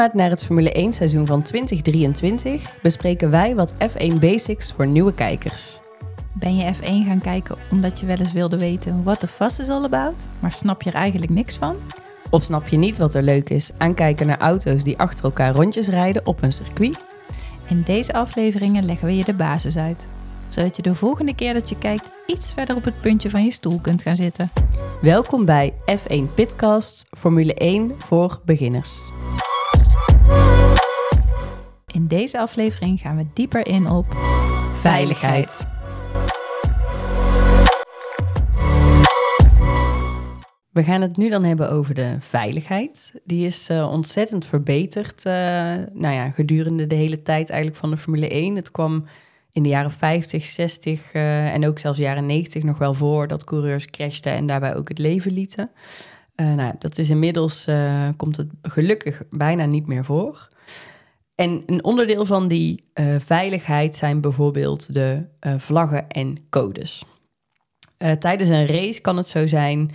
[0.00, 5.12] opmaat naar het Formule 1 seizoen van 2023 bespreken wij wat F1 Basics voor nieuwe
[5.12, 5.80] kijkers.
[6.32, 9.68] Ben je F1 gaan kijken omdat je wel eens wilde weten what the fuss is
[9.68, 11.76] all about, maar snap je er eigenlijk niks van?
[12.30, 15.54] Of snap je niet wat er leuk is aan kijken naar auto's die achter elkaar
[15.54, 16.98] rondjes rijden op een circuit?
[17.68, 20.06] In deze afleveringen leggen we je de basis uit,
[20.48, 23.52] zodat je de volgende keer dat je kijkt iets verder op het puntje van je
[23.52, 24.50] stoel kunt gaan zitten.
[25.00, 29.12] Welkom bij F1 Pitcast Formule 1 voor beginners.
[32.00, 34.06] In deze aflevering gaan we dieper in op
[34.72, 35.66] Veiligheid.
[40.70, 43.12] We gaan het nu dan hebben over de veiligheid.
[43.24, 45.32] Die is eh, ontzettend verbeterd uh,
[45.92, 48.56] nou ja, gedurende de hele tijd eigenlijk van de Formule 1.
[48.56, 49.04] Het kwam
[49.52, 53.44] in de jaren 50, 60 uh, en ook zelfs jaren 90 nog wel voor dat
[53.44, 55.70] coureurs crashten en daarbij ook het leven lieten.
[56.36, 57.66] nou, dat is inmiddels,
[58.16, 60.48] komt het gelukkig bijna niet meer voor.
[61.40, 62.84] En een onderdeel van die
[63.18, 65.22] veiligheid zijn bijvoorbeeld de
[65.56, 67.04] vlaggen en codes.
[68.18, 69.90] tijdens een race kan het zo zijn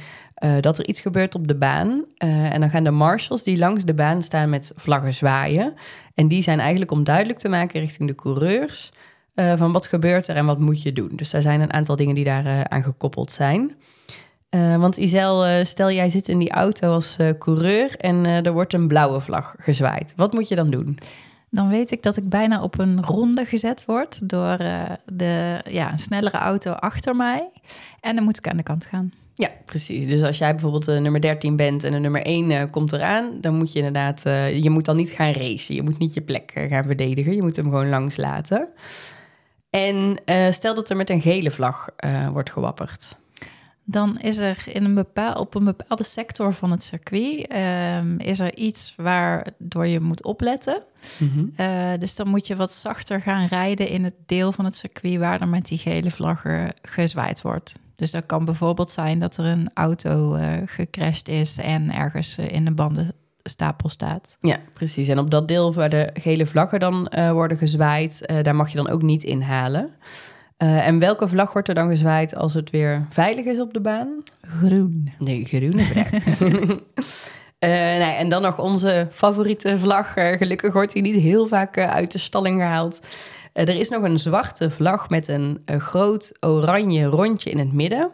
[0.59, 2.05] dat er iets gebeurt op de baan.
[2.17, 5.73] En dan gaan de marshals die langs de baan staan met vlaggen zwaaien.
[6.13, 8.91] En die zijn eigenlijk om duidelijk te maken richting de coureurs...
[9.55, 11.11] Van wat gebeurt er en wat moet je doen.
[11.15, 13.75] Dus er zijn een aantal dingen die daar aan gekoppeld zijn.
[14.77, 17.95] want Isel, stel jij zit in die auto als coureur...
[17.97, 20.13] en er wordt een blauwe vlag gezwaaid.
[20.15, 20.99] Wat moet je dan doen?
[21.55, 24.29] Dan weet ik dat ik bijna op een ronde gezet word...
[24.29, 24.57] door
[25.05, 27.49] de ja, snellere auto achter mij.
[27.99, 29.13] En dan moet ik aan de kant gaan.
[29.35, 30.07] Ja, precies.
[30.07, 32.93] Dus als jij bijvoorbeeld uh, nummer 13 bent en de nummer 1 uh, eh, komt
[32.93, 34.21] eraan, dan moet je inderdaad,
[34.61, 35.75] je moet dan niet gaan racen.
[35.75, 37.35] Je moet niet je plek gaan verdedigen.
[37.35, 38.69] Je moet hem gewoon langs laten.
[39.69, 40.17] En
[40.53, 41.89] stel dat er met een gele vlag
[42.31, 43.17] wordt gewapperd.
[43.87, 48.39] Dan is er in een bepaal, op een bepaalde sector van het circuit ehm, is
[48.39, 50.83] er iets waardoor je moet opletten.
[51.19, 51.53] Mm
[51.99, 55.41] dus dan moet je wat zachter gaan rijden in het deel van het circuit waar
[55.41, 57.75] er met die gele vlaggen gezwaaid wordt.
[57.95, 62.51] Dus dat kan bijvoorbeeld zijn dat er een auto uh, gecrashed is en ergens uh,
[62.51, 64.37] in de bandenstapel staat.
[64.39, 65.07] Ja, precies.
[65.07, 68.89] En op dat deel waar de gele vlaggen dan worden gezwaaid, daar mag je dan
[68.89, 69.89] ook niet inhalen.
[70.57, 74.23] En welke vlag wordt er dan gezwaaid als het weer veilig is op de baan?
[74.41, 75.11] Groen.
[75.19, 76.09] Nee, groene vlag.
[77.59, 80.13] nee, en dan nog onze favoriete vlag.
[80.13, 82.99] gelukkig wordt die niet heel vaak uit de stalling gehaald.
[83.55, 88.11] Eh, er is nog een zwarte vlag met een, groot oranje rondje in het midden.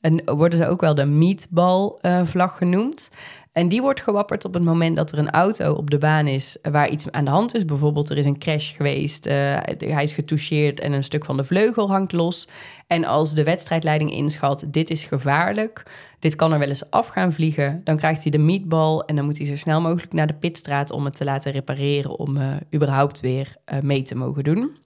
[0.00, 3.10] En worden ze ook wel de meatball-vlag genoemd.
[3.58, 6.56] En die wordt gewapperd op het moment dat er een auto op de baan is
[6.62, 7.64] waar iets aan de hand is.
[7.64, 9.32] Bijvoorbeeld er is een crash geweest, uh,
[9.78, 12.48] hij is getoucheerd en een stuk van de vleugel hangt los.
[12.86, 15.82] En als de wedstrijdleiding inschat, dit is gevaarlijk,
[16.18, 19.24] dit kan er wel eens af gaan vliegen, dan krijgt hij de meatball en dan
[19.24, 22.56] moet hij zo snel mogelijk naar de pitstraat om het te laten repareren om uh,
[22.74, 24.76] überhaupt weer mee te mogen doen.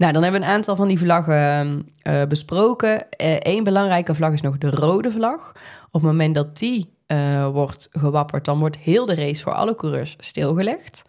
[0.00, 3.06] Nou, dan hebben we een aantal van die vlaggen uh, besproken.
[3.38, 5.52] Eén belangrijke vlag is nog de rode vlag.
[5.86, 9.74] Op het moment dat die uh, wordt gewapperd, dan wordt heel de race voor alle
[9.74, 11.04] coureurs stilgelegd.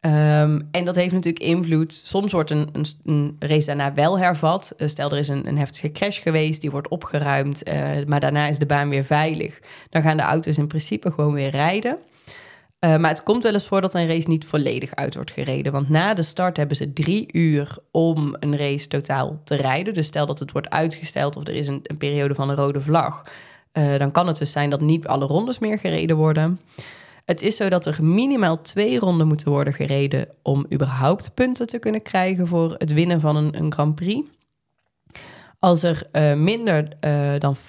[0.00, 1.92] Um, en dat heeft natuurlijk invloed.
[1.92, 2.68] Soms wordt een,
[3.04, 4.74] een, race daarna wel hervat.
[4.76, 7.62] Stel, er is een, een, heftige crash geweest, die wordt opgeruimd,
[8.06, 9.60] maar daarna is de baan weer veilig.
[9.88, 11.98] Dan gaan de auto's in principe gewoon weer rijden.
[12.84, 15.72] Uh, maar het komt wel eens voor dat een race niet volledig uit wordt gereden.
[15.72, 19.94] Want na de start hebben ze drie uur om een race totaal te rijden.
[19.94, 22.80] Dus stel dat het wordt uitgesteld of er is een, een periode van een rode
[22.80, 23.22] vlag
[23.72, 26.60] uh, dan kan het dus zijn dat niet alle rondes meer gereden worden.
[27.24, 31.78] Het is zo dat er minimaal twee ronden moeten worden gereden om überhaupt punten te
[31.78, 34.28] kunnen krijgen voor het winnen van een, een Grand Prix.
[35.58, 36.88] Als er uh, minder
[37.38, 37.60] dan 50%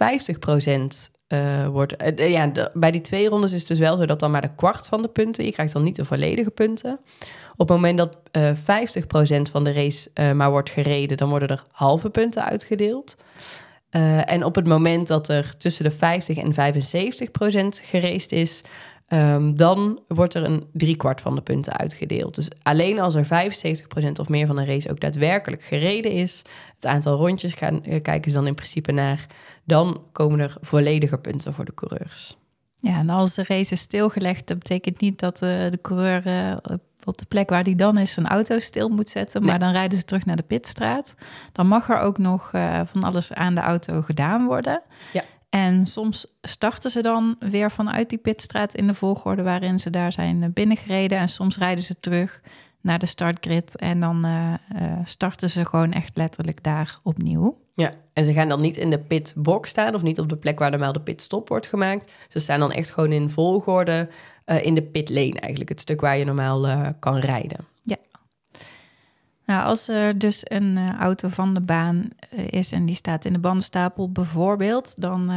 [1.72, 1.96] wordt.
[2.16, 4.56] ja, de, bij die twee rondes is het dus wel zo dat dan maar de
[4.56, 5.46] kwart van de punten.
[5.46, 7.00] Je krijgt dan niet de volledige punten.
[7.56, 8.18] Op het moment dat
[8.56, 13.16] 50% van de race maar wordt gereden, dan worden er halve punten uitgedeeld.
[13.96, 18.62] Uh, en op het moment dat er tussen de 50 en 75 procent gereest is,
[19.14, 22.36] um, dan wordt er een driekwart van de punten uitgedeeld.
[22.36, 26.42] Dus alleen als er 75 procent of meer van een race ook daadwerkelijk gereden is,
[26.76, 29.28] het aantal rondjes gaan, uh, kijken ze dan in principe naar,
[29.64, 32.38] dan komen er volledige punten voor de coureurs.
[32.78, 36.24] Ja, en als de race is stilgelegd, dat betekent niet dat uh, de coureur
[37.06, 39.46] op de plek waar die dan is een auto stil moet zetten.
[39.46, 41.16] Maar dan rijden ze terug naar de pitstraat.
[41.52, 44.82] Dan mag er ook nog uh, van alles aan de auto gedaan worden.
[45.14, 45.24] Ja.
[45.54, 50.12] En soms starten ze dan weer vanuit die pitstraat in de volgorde waarin ze daar
[50.12, 51.18] zijn binnengereden.
[51.18, 52.42] En soms rijden ze terug
[52.82, 57.58] naar de startgrid en dan uh, uh, starten ze gewoon echt letterlijk daar opnieuw.
[57.74, 60.60] Ja, en ze gaan dan niet in de pitbox staan of niet op de plek
[60.60, 62.12] waar normaal de pitstop wordt gemaakt.
[62.28, 64.10] Ze staan dan echt gewoon in volgorde
[64.46, 67.58] uh, in de pitlane eigenlijk, het stuk waar je normaal kan rijden.
[67.82, 67.98] Ja.
[69.46, 72.10] Nou, als er dus een uh, auto van de baan
[72.50, 75.32] is en die staat in de bandenstapel bijvoorbeeld, dan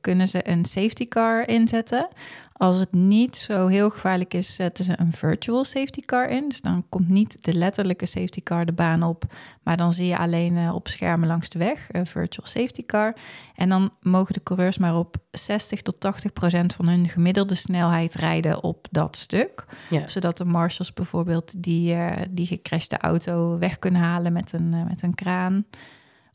[0.00, 2.08] kunnen ze een safety car inzetten.
[2.56, 6.48] Als het niet zo heel gevaarlijk is, zetten ze een virtual safety car in.
[6.48, 9.24] Dus dan komt niet de letterlijke safety car de baan op,
[9.62, 13.16] maar dan zie je alleen uh, op schermen langs de weg een virtual safety car.
[13.54, 18.14] En dan mogen de coureurs maar op 60 tot 80 procent van hun gemiddelde snelheid
[18.14, 19.64] rijden op dat stuk.
[19.90, 20.08] Ja.
[20.08, 24.86] Zodat de marshals bijvoorbeeld die, uh, die gecrashte auto weg kunnen halen met een, uh,
[24.86, 25.64] met een kraan.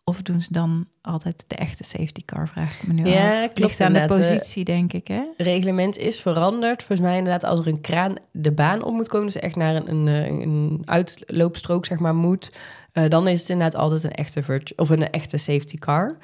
[0.10, 3.50] Of doen ze dan altijd de echte safety car, vraag ik me nu ja, af.
[3.54, 5.22] Ligt aan de positie, denk ik, hè?
[5.38, 6.84] reglement is veranderd.
[6.84, 9.26] Volgens mij inderdaad, als er een kraan de baan op moet komen...
[9.26, 12.52] dus echt naar een, een, een uitloopstrook, zeg maar, moet...
[12.94, 16.18] Uh, dan is het inderdaad altijd een echte, of een echte safety car.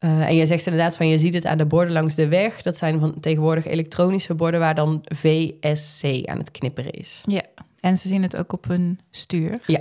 [0.00, 2.62] Uh, en je zegt inderdaad van, je ziet het aan de borden langs de weg.
[2.62, 4.60] Dat zijn van tegenwoordig elektronische borden...
[4.60, 7.22] waar dan VSC aan het knipperen is.
[7.26, 7.42] Ja,
[7.80, 9.58] en ze zien het ook op hun stuur.
[9.66, 9.80] Ja.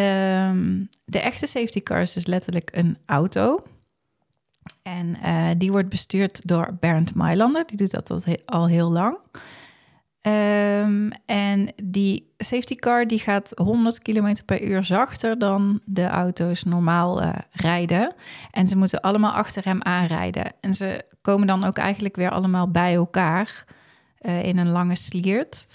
[0.00, 3.62] Um, de echte safety car is dus letterlijk een auto.
[4.82, 7.66] En uh, die wordt bestuurd door Bernd Mailander.
[7.66, 9.18] Die doet dat al heel lang.
[10.22, 16.64] Um, en die safety car die gaat 100 km per uur zachter dan de auto's
[16.64, 18.14] normaal uh, rijden.
[18.50, 20.52] En ze moeten allemaal achter hem aanrijden.
[20.60, 23.64] En ze komen dan ook eigenlijk weer allemaal bij elkaar
[24.20, 25.66] uh, in een lange sliert.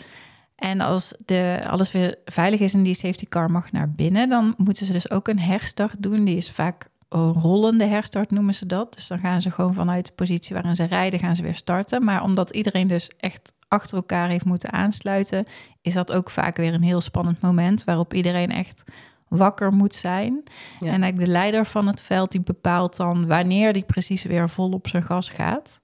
[0.63, 4.53] En als de, alles weer veilig is en die safety car mag naar binnen, dan
[4.57, 6.25] moeten ze dus ook een herstart doen.
[6.25, 8.93] Die is vaak een rollende herstart, noemen ze dat.
[8.93, 12.03] Dus dan gaan ze gewoon vanuit de positie waarin ze rijden, gaan ze weer starten.
[12.03, 15.45] Maar omdat iedereen dus echt achter elkaar heeft moeten aansluiten,
[15.81, 18.83] is dat ook vaak weer een heel spannend moment waarop iedereen echt
[19.27, 20.43] wakker moet zijn.
[20.79, 24.71] En eigenlijk de leider van het veld die bepaalt dan wanneer die precies weer vol
[24.71, 25.81] op zijn gas gaat.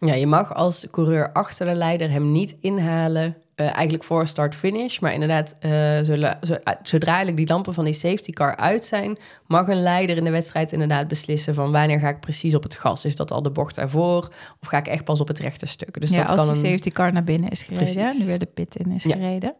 [0.00, 4.98] Ja, je mag als coureur achter de leider hem niet inhalen uh, eigenlijk voor start-finish.
[4.98, 5.70] Maar inderdaad, uh,
[6.02, 6.38] zullen,
[6.82, 9.16] zodra eigenlijk die lampen van die safety car uit zijn,
[9.46, 12.74] mag een leider in de wedstrijd inderdaad beslissen van wanneer ga ik precies op het
[12.74, 13.04] gas.
[13.04, 16.00] Is dat al de bocht daarvoor of ga ik echt pas op het rechte stuk?
[16.00, 18.46] Dus ja, dat als kan die safety car naar binnen is gereden, nu weer de
[18.46, 19.12] pit in is ja.
[19.12, 19.54] gereden.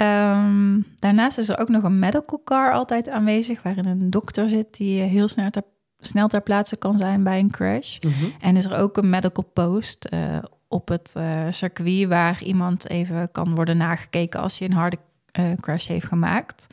[0.00, 4.76] Um, daarnaast is er ook nog een medical car altijd aanwezig, waarin een dokter zit
[4.76, 5.62] die heel snel ter,
[5.98, 7.98] snel ter plaatse kan zijn bij een crash.
[8.00, 8.32] Mm -hmm.
[8.40, 10.38] En is er ook een medical post uh,
[10.72, 14.98] op het uh, circuit waar iemand even kan worden nagekeken als je een harde
[15.38, 16.66] uh, crash heeft gemaakt.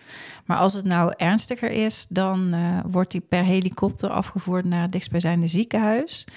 [0.46, 4.92] Maar als het nou ernstiger is, dan uh, wordt die per helikopter afgevoerd naar het
[4.92, 6.28] dichtstbijzijnde ziekenhuis.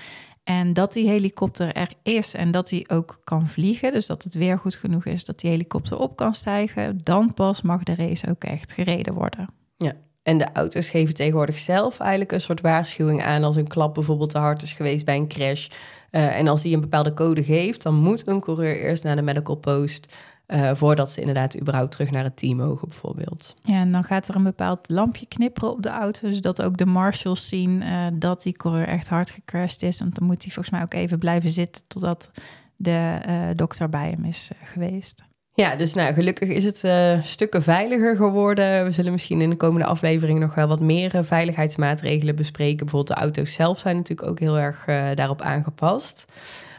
[0.45, 4.35] En dat die helikopter er is en dat die ook kan vliegen, dus dat het
[4.35, 8.29] weer goed genoeg is dat die helikopter op kan stijgen, dan pas mag de race
[8.29, 9.49] ook echt gereden worden.
[9.77, 13.95] Ja, en de auto's geven tegenwoordig zelf eigenlijk een soort waarschuwing aan als een klap
[13.95, 15.69] bijvoorbeeld te hard is geweest bij een crash.
[16.11, 19.23] Uh, en als die een bepaalde code geeft, dan moet een coureur eerst naar de
[19.23, 20.17] medical post.
[20.47, 23.55] Uh, voordat ze inderdaad überhaupt terug naar het team mogen, bijvoorbeeld.
[23.63, 26.87] Ja, en dan gaat er een bepaald lampje knipperen op de auto, zodat ook de
[26.87, 29.99] marshals zien uh, dat die coureur echt hard gecrashed is.
[29.99, 32.31] Want dan moet hij volgens mij ook even blijven zitten totdat
[32.77, 33.19] de
[33.57, 35.25] dokter bij hem is geweest.
[35.55, 38.85] Ja, dus nou, gelukkig is het uh, stukken veiliger geworden.
[38.85, 42.77] We zullen misschien in de komende aflevering nog wel wat meer uh, veiligheidsmaatregelen bespreken.
[42.77, 46.25] Bijvoorbeeld de auto's zelf zijn natuurlijk ook heel erg uh, daarop aangepast.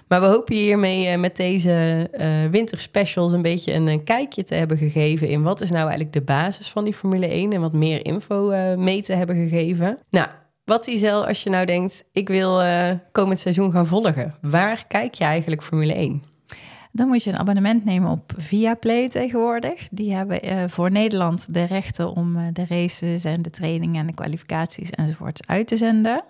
[0.07, 2.07] Maar we hopen hiermee met deze
[2.51, 6.69] winterspecials een beetje een, kijkje te hebben gegeven in wat is nou eigenlijk de basis
[6.69, 9.97] van die Formule 1 en wat meer info mee te hebben gegeven.
[10.09, 10.27] Nou,
[10.65, 12.61] wat Isel, als je nou denkt, ik wil
[13.11, 14.35] komend seizoen gaan volgen.
[14.41, 16.32] Waar kijk je eigenlijk Formule 1?
[16.95, 19.87] Dan moet je een abonnement nemen op Viaplay tegenwoordig.
[19.91, 24.07] Die hebben uh, voor Nederland de rechten om uh, de races en de trainingen en
[24.07, 26.23] de kwalificaties enzovoorts uit te zenden.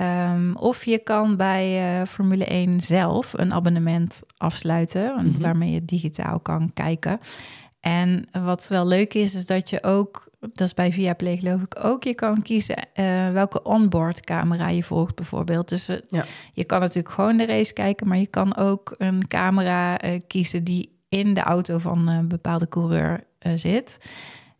[0.00, 5.40] Um, of je kan bij uh, Formule 1 zelf een abonnement afsluiten, mm -hmm.
[5.40, 7.20] waarmee je digitaal kan kijken.
[7.86, 11.84] En wat wel leuk is, is dat je ook, dat is bij Viaplay geloof ik
[11.84, 15.68] ook, je kan kiezen uh, welke onboard camera je volgt bijvoorbeeld.
[15.68, 16.24] Dus uh, ja.
[16.52, 20.64] je kan natuurlijk gewoon de race kijken, maar je kan ook een camera uh, kiezen
[20.64, 23.24] die in de auto van een bepaalde coureur
[23.54, 23.98] zit.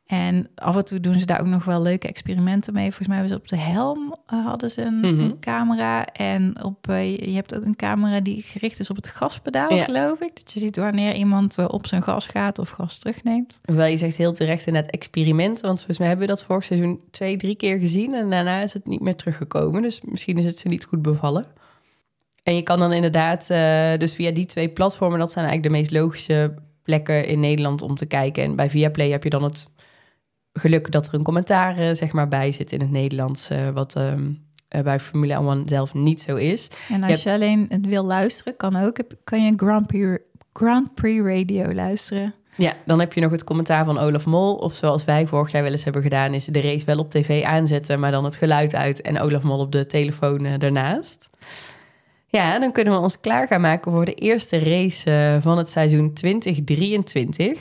[0.07, 2.87] En af en toe doen ze daar ook nog wel leuke experimenten mee.
[2.87, 5.21] Volgens mij hebben ze op de helm uh, hadden ze een, mm -hmm.
[5.21, 6.07] een, camera.
[6.07, 9.85] En op, uh, je hebt ook een camera die gericht is op het gaspedaal, ja.
[9.85, 10.37] geloof ik.
[10.37, 13.61] Dat je ziet wanneer iemand uh, op zijn gas gaat of gas terugneemt.
[13.63, 15.67] Wel, je zegt heel terecht inderdaad experimenten.
[15.67, 18.15] Want volgens mij hebben we dat vorig seizoen twee, drie keer gezien.
[18.15, 19.83] En daarna is het niet meer teruggekomen.
[19.83, 21.45] Dus misschien is het ze niet goed bevallen.
[22.43, 23.47] En je kan dan inderdaad,
[24.01, 25.19] dus via die twee platformen...
[25.19, 28.43] dat zijn eigenlijk de meest logische plekken in Nederland om te kijken.
[28.43, 29.69] En bij Viaplay heb je dan het
[30.59, 34.33] geluk dat er een commentaar zeg maar, bij zit in het Nederlands, wat ehm,
[34.83, 36.69] bij Formule 1 zelf niet zo is.
[36.89, 40.19] En als je, alleen het wil luisteren, kan ook, kan je Grand Prix,
[40.53, 42.35] Grand Prix Radio luisteren.
[42.57, 44.55] Ja, dan heb je nog het commentaar van Olaf Mol.
[44.55, 47.45] Of zoals wij vorig jaar wel eens hebben gedaan, is de race wel op tv
[47.45, 51.27] aanzetten, maar dan het geluid uit en Olaf Mol op de telefoon uh, daarnaast.
[52.27, 55.69] Ja, dan kunnen we ons klaar gaan maken voor de eerste race uh, van het
[55.69, 57.59] seizoen 2023.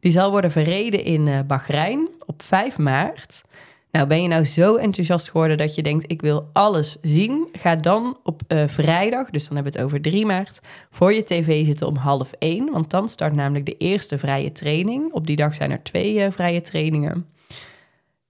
[0.00, 3.42] Die zal worden verreden in uh, Bahrein op 5 maart.
[3.90, 7.48] Nou, ben je nou zo enthousiast geworden dat je denkt: ik wil alles zien?
[7.52, 11.24] Ga dan op uh, vrijdag, dus dan hebben we het over 3 maart, voor je
[11.24, 12.70] tv zitten om half 1.
[12.72, 15.12] Want dan start namelijk de eerste vrije training.
[15.12, 17.26] Op die dag zijn er twee uh, vrije trainingen.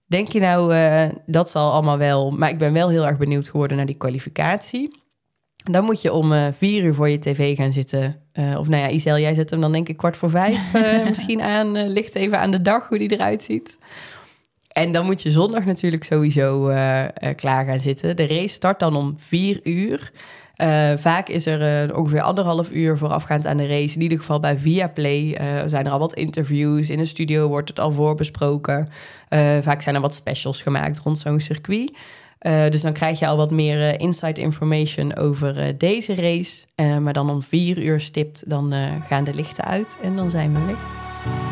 [0.05, 0.73] Denk je nou,
[1.25, 5.00] dat zal allemaal wel, maar ik ben wel heel erg benieuwd geworden naar die kwalificatie.
[5.63, 8.15] Dan moet je om vier uur voor je tv gaan zitten.
[8.33, 10.73] of nou ja, Isel, jij zet hem dan denk ik kwart voor vijf
[11.09, 11.87] misschien aan.
[11.87, 13.77] ligt even aan de dag hoe die eruit ziet.
[14.67, 16.65] En dan moet je zondag natuurlijk sowieso
[17.35, 18.15] klaar gaan zitten.
[18.15, 20.11] De race start dan om vier uur.
[20.97, 23.95] Vaak is er ongeveer anderhalf uur voorafgaand aan de race.
[23.95, 26.89] In ieder geval bij Viaplay zijn er al wat interviews.
[26.89, 28.87] In een studio wordt het al voorbesproken.
[29.61, 31.91] vaak zijn er wat specials gemaakt rond zo'n circuit.
[32.43, 36.65] Dus dan krijg je al wat meer inside information over deze race.
[36.99, 38.73] maar dan om vier uur stipt, dan
[39.07, 41.50] gaan de lichten uit en dan zijn we weg.